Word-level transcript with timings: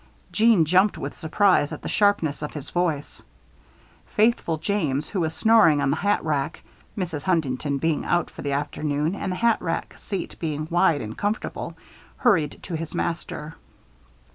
Jeanne 0.31 0.65
jumped 0.65 0.97
with 0.97 1.15
surprise 1.15 1.71
at 1.71 1.83
the 1.83 1.87
sharpness 1.87 2.41
of 2.41 2.53
his 2.55 2.71
voice. 2.71 3.21
Faithful 4.15 4.57
James, 4.57 5.09
who 5.09 5.19
was 5.19 5.31
snoring 5.31 5.79
on 5.79 5.91
the 5.91 5.97
hat 5.97 6.23
rack 6.23 6.61
Mrs. 6.97 7.21
Huntington 7.21 7.77
being 7.77 8.03
out 8.03 8.27
for 8.31 8.41
the 8.41 8.51
afternoon 8.53 9.13
and 9.13 9.31
the 9.31 9.35
hat 9.35 9.61
rack 9.61 9.95
seat 9.99 10.37
being 10.39 10.67
wide 10.71 11.01
and 11.01 11.15
comfortable 11.15 11.77
hurried 12.17 12.63
to 12.63 12.73
his 12.75 12.95
master. 12.95 13.53